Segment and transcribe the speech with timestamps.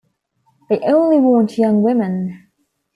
[0.67, 2.47] They only want young women.